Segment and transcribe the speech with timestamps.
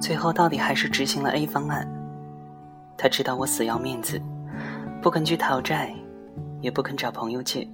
[0.00, 1.86] 最后到底还是执行了 A 方案。
[2.98, 4.20] 他知道我死要面子，
[5.00, 5.94] 不肯去讨债，
[6.60, 7.66] 也不肯找朋友借，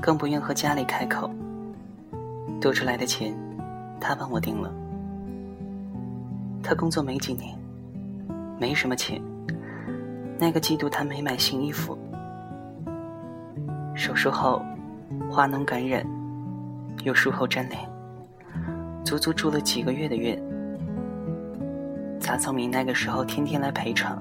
[0.00, 1.30] 更不愿和家里开口。
[2.60, 3.32] 多出来的钱，
[4.00, 4.83] 他帮我定了。
[6.64, 7.54] 他工作没几年，
[8.58, 9.20] 没什么钱。
[10.38, 11.96] 那个季度他没买新衣服。
[13.94, 14.62] 手术后，
[15.30, 16.04] 化脓感染，
[17.04, 17.78] 又术后粘连，
[19.04, 20.42] 足足住了几个月的院。
[22.18, 24.18] 杂草民那个时候天天来陪床，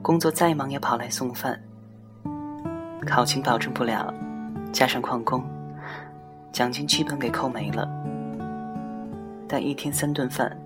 [0.00, 1.60] 工作再忙也跑来送饭。
[3.04, 4.14] 考勤保证不了，
[4.72, 5.44] 加上旷工，
[6.52, 7.88] 奖金基本给扣没了。
[9.48, 10.56] 但一天三顿饭，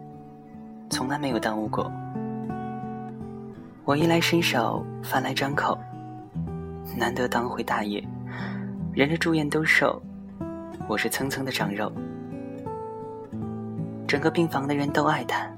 [0.91, 1.91] 从来没有耽误过。
[3.85, 5.79] 我衣来伸手，饭来张口，
[6.99, 8.05] 难得当回大爷，
[8.93, 10.03] 人着住院都瘦，
[10.89, 11.91] 我是蹭蹭的长肉。
[14.07, 15.49] 整个病房的人都爱他。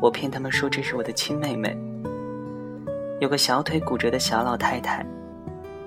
[0.00, 1.76] 我骗他们说这是我的亲妹妹，
[3.20, 5.04] 有个小腿骨折的小老太太，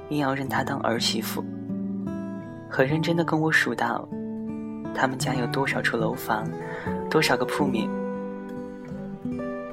[0.10, 1.44] 硬要认她当儿媳妇。
[2.70, 4.08] 很认真的跟我数到，
[4.94, 6.48] 他们家有多少处楼房，
[7.10, 7.88] 多少个铺面。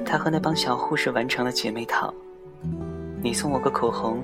[0.04, 2.12] 他和那帮小护士完成了姐妹淘，
[3.22, 4.22] 你送我个口红，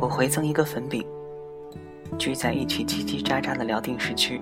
[0.00, 1.06] 我回赠一个粉饼，
[2.18, 4.40] 聚在一起叽叽喳喳的聊电视剧。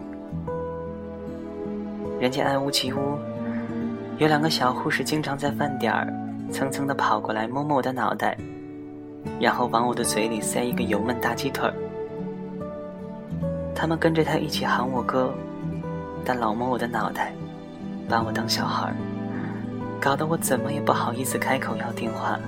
[2.19, 3.19] 人家爱屋及乌。
[4.19, 6.07] 有两个小护士经常在饭点儿
[6.49, 8.39] 蹭蹭的跑过来摸摸我的脑袋，
[9.41, 11.69] 然后往我的嘴里塞一个油焖大鸡腿。
[13.75, 15.35] 他们跟着他一起喊我哥，
[16.25, 17.35] 但老摸我的脑袋，
[18.09, 18.95] 把我当小孩，
[20.05, 22.39] 搞得我怎么也不好意思开口要电话。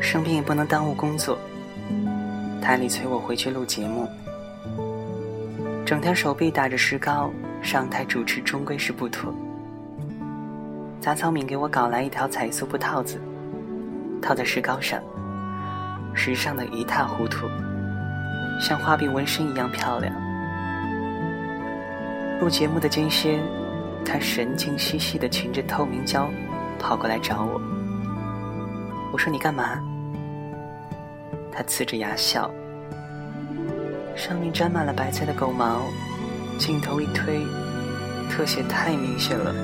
[0.00, 1.38] 生病也不能耽误工作。
[2.60, 4.08] 台里催我回去录节目，
[5.86, 7.30] 整条手臂打着石膏，
[7.62, 9.32] 上台主持终归是不妥。
[11.00, 13.20] 杂草敏给我搞来一条彩塑布套子，
[14.20, 15.00] 套在石膏上，
[16.14, 17.46] 时尚的一塌糊涂，
[18.60, 20.14] 像花臂纹身一样漂亮。
[22.40, 23.40] 录节目的间歇，
[24.04, 26.30] 他神经兮兮的噙着透明胶，
[26.78, 27.60] 跑过来找我。
[29.12, 29.80] 我说你干嘛？
[31.52, 32.50] 他呲着牙笑，
[34.16, 35.82] 上面沾满了白菜的狗毛，
[36.58, 37.44] 镜头一推，
[38.30, 39.54] 特写太明显了。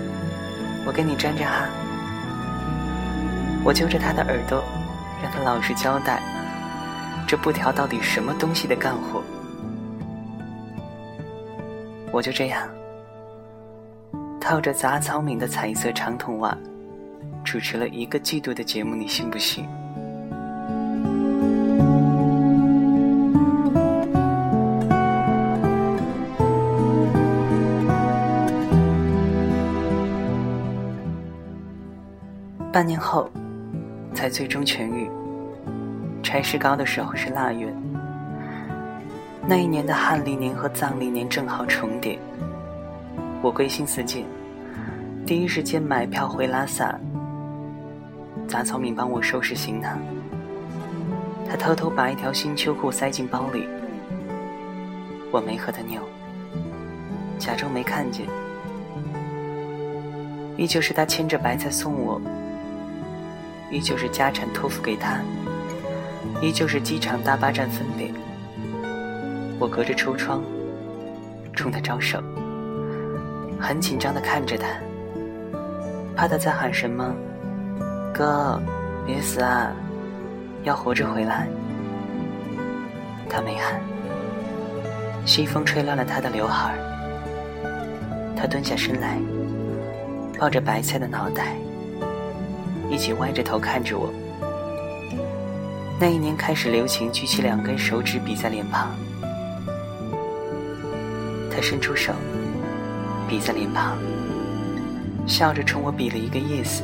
[0.86, 1.68] 我给你粘着哈。
[3.62, 4.62] 我揪着他的耳朵，
[5.22, 6.22] 让他老实交代，
[7.26, 9.22] 这布条到底什么东西的干活？
[12.12, 12.68] 我就这样，
[14.40, 16.56] 套着杂草敏的彩色长筒袜，
[17.44, 19.64] 主持了一个季度的节目，你信不信？
[32.72, 33.28] 半年后，
[34.20, 35.10] 才最终痊愈。
[36.22, 37.74] 拆石膏的时候是腊月，
[39.48, 42.18] 那一年的汉历年和藏历年正好重叠。
[43.40, 44.22] 我归心似箭，
[45.24, 46.94] 第一时间买票回拉萨。
[48.46, 49.98] 杂草敏帮我收拾行囊，
[51.48, 53.66] 他偷偷把一条新秋裤塞进包里，
[55.32, 56.02] 我没和他拗，
[57.38, 58.26] 假装没看见。
[60.58, 62.20] 依旧是他牵着白菜送我。
[63.70, 65.20] 依旧是家产托付给他，
[66.42, 68.10] 依旧是机场大巴站分别。
[69.58, 70.42] 我隔着橱窗，
[71.52, 72.20] 冲他招手，
[73.60, 74.66] 很紧张的看着他，
[76.16, 77.14] 怕他在喊什么
[78.12, 78.60] “哥，
[79.06, 79.70] 别死啊，
[80.64, 81.46] 要活着回来”。
[83.30, 83.80] 他没喊，
[85.24, 86.74] 西风吹乱了他的刘海
[88.36, 89.16] 他蹲下身来，
[90.38, 91.54] 抱着白菜的脑袋。
[92.90, 94.12] 一起歪着头看着我。
[95.98, 98.88] 那一年开始流行举起两根手指比在脸庞，
[101.50, 102.12] 他伸出手，
[103.28, 103.96] 比在脸庞，
[105.26, 106.80] 笑着冲我比了一个 yes，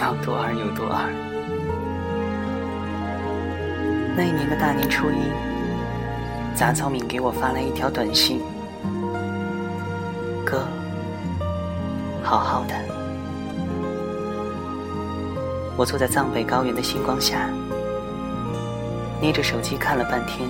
[0.00, 1.08] 要多二有多二。
[4.16, 8.40] 那一年的大年初一，杂草敏给我发来一条短信
[10.44, 10.66] ：“哥，
[12.22, 12.74] 好好的。”
[15.76, 17.50] 我坐在藏北高原的星光下，
[19.20, 20.48] 捏着手机看了半天。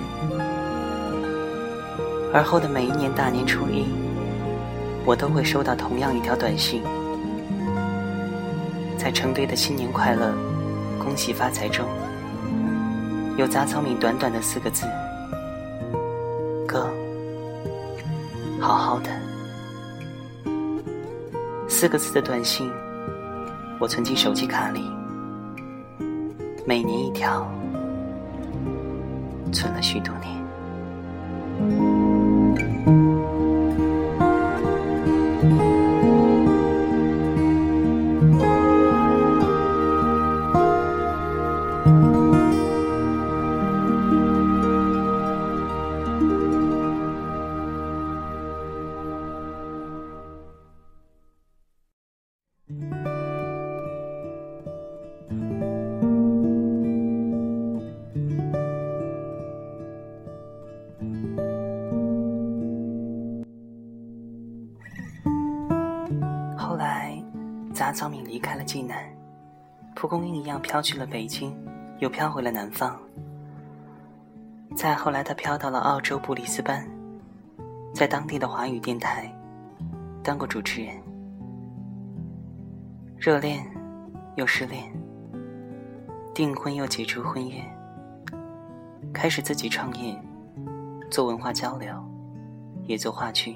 [2.33, 3.85] 而后的每一年大年初一，
[5.05, 6.81] 我都会收到同样一条短信，
[8.97, 10.33] 在成堆的“新年快乐，
[10.97, 11.85] 恭喜发财”中，
[13.37, 14.85] 有杂草敏短短的四个字
[16.65, 16.89] ：“哥，
[18.61, 19.09] 好好的。”
[21.67, 22.71] 四个字的短信，
[23.79, 24.89] 我存进手机卡里，
[26.67, 27.49] 每年一条，
[29.53, 30.36] 存了许多年。
[68.37, 69.03] 离开了济南，
[69.95, 71.57] 蒲公英一样飘去了北京，
[71.97, 72.95] 又飘回了南方。
[74.75, 76.87] 再后来，他飘到了澳洲布里斯班，
[77.95, 79.33] 在当地的华语电台
[80.23, 80.95] 当过主持人。
[83.17, 83.65] 热恋，
[84.35, 84.83] 又失恋；
[86.35, 87.59] 订婚又解除婚约，
[89.11, 90.15] 开始自己创业，
[91.09, 91.91] 做文化交流，
[92.83, 93.55] 也做话剧。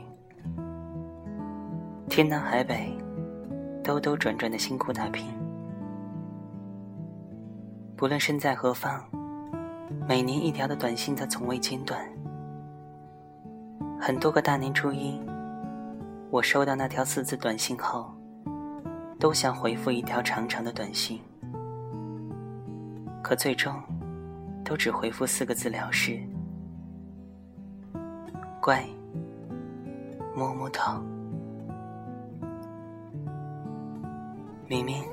[2.09, 2.91] 天南海北。
[3.83, 5.25] 兜兜转转的辛苦打拼，
[7.95, 9.03] 不论身在何方，
[10.07, 11.99] 每年一条的短信，他从未间断。
[13.99, 15.19] 很多个大年初一，
[16.29, 18.13] 我收到那条四字短信后，
[19.19, 21.19] 都想回复一条长长的短信，
[23.23, 23.73] 可最终，
[24.63, 26.19] 都只回复四个字了事：
[28.61, 28.85] 乖，
[30.35, 31.01] 摸摸头。
[34.71, 35.03] 明明，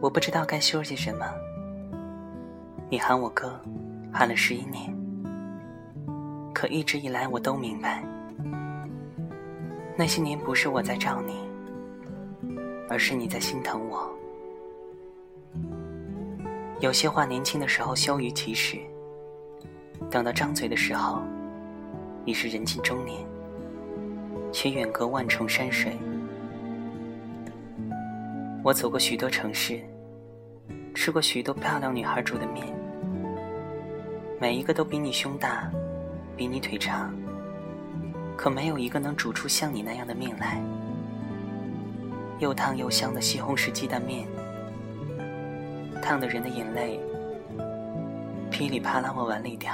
[0.00, 1.26] 我不知道该说些什么。
[2.88, 3.60] 你喊我哥，
[4.12, 4.96] 喊了十一年，
[6.54, 8.04] 可一直以来我都明白，
[9.96, 11.34] 那些年不是我在罩你，
[12.88, 14.08] 而是你在心疼我。
[16.78, 18.78] 有些话年轻的时候羞于启齿，
[20.08, 21.20] 等到张嘴的时候，
[22.26, 23.18] 已是人近中年，
[24.52, 25.98] 却远隔万重山水。
[28.64, 29.80] 我走过许多城市，
[30.94, 32.64] 吃过许多漂亮女孩煮的面，
[34.40, 35.68] 每一个都比你胸大，
[36.36, 37.12] 比你腿长，
[38.36, 40.62] 可没有一个能煮出像你那样的面来。
[42.38, 44.28] 又烫又香的西红柿鸡蛋面，
[46.00, 47.00] 烫的人的眼泪
[48.48, 49.72] 噼里啪啦往碗里掉，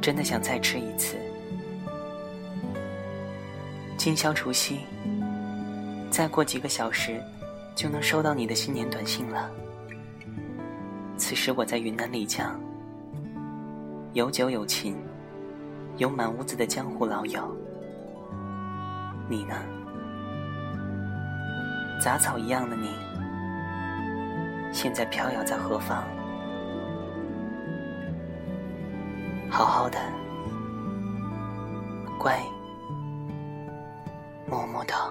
[0.00, 1.16] 真的想再吃一次。
[3.98, 4.80] 今宵除夕。
[6.16, 7.22] 再过几个小时，
[7.74, 9.50] 就能收到你的新年短信了。
[11.18, 12.58] 此时我在云南丽江，
[14.14, 14.96] 有酒有情，
[15.98, 17.54] 有满屋子的江湖老友。
[19.28, 19.56] 你呢？
[22.02, 22.88] 杂草一样的你，
[24.72, 26.02] 现在飘摇在何方？
[29.50, 29.98] 好好的，
[32.18, 32.40] 乖，
[34.48, 35.10] 摸摸头。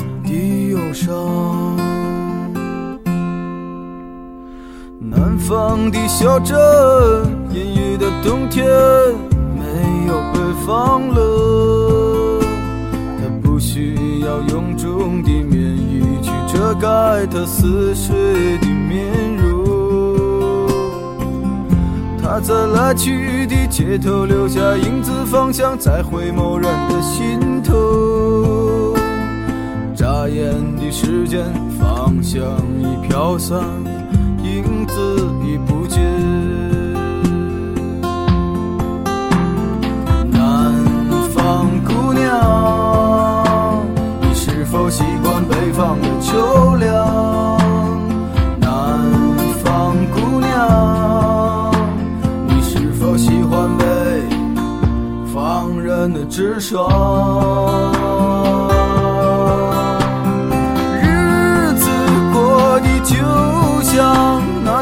[0.31, 1.09] 的忧伤。
[4.99, 6.57] 南方的小镇，
[7.49, 8.65] 阴雨的冬天，
[9.53, 9.65] 没
[10.07, 12.39] 有北方冷。
[13.19, 19.49] 他不需要臃肿的棉衣去遮盖他似水的面容。
[22.23, 28.10] 他在来去的街头留下影子，方向在回眸人的心头。
[30.21, 31.43] 眨眼的时间，
[31.79, 32.43] 芳香
[32.79, 33.59] 已飘散。
[34.43, 34.93] 影子
[35.43, 35.99] 已不见。
[40.29, 40.75] 南
[41.33, 43.83] 方姑娘，
[44.21, 47.57] 你是否习惯北方的秋凉？
[48.59, 48.99] 南
[49.63, 51.71] 方姑娘，
[52.47, 53.85] 你是否喜欢北
[55.33, 58.20] 方人的直爽？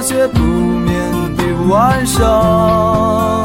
[0.01, 3.43] 那些不眠的晚上，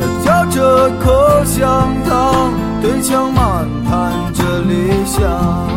[0.24, 2.50] 嚼着口香糖，
[2.80, 5.71] 对墙漫谈着理想。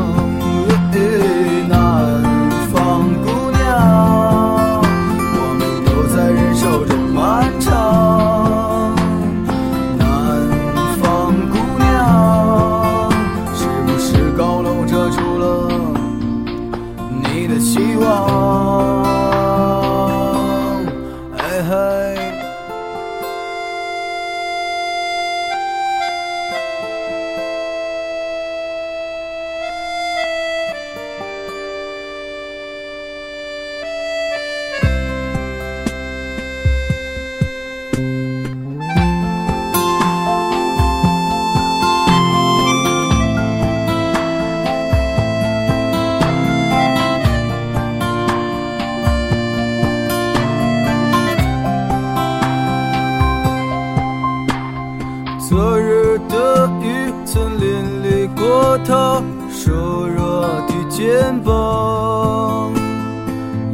[60.96, 62.72] 肩膀，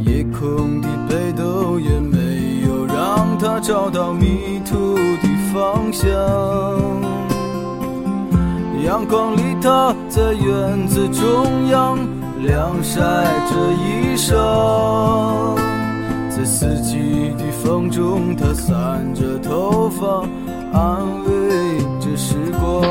[0.04, 2.18] 夜空的北斗也没
[2.66, 6.10] 有让他找到迷途的方向。
[8.84, 11.96] 阳光里，他在院子中央
[12.40, 15.54] 晾晒着衣裳，
[16.28, 20.26] 在四季的风中，他散着头发。
[20.72, 22.82] 安慰着时光，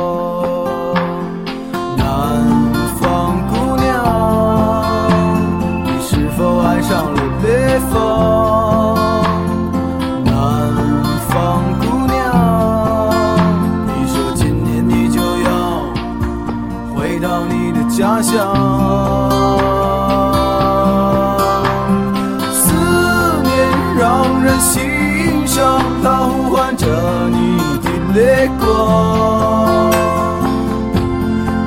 [26.82, 27.92] 着你的。
[28.14, 29.90] 泪光，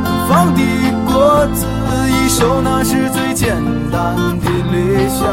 [0.05, 0.61] 南方的
[1.07, 1.65] 果子
[2.07, 3.57] 一熟，那是最简
[3.91, 5.25] 单的理想。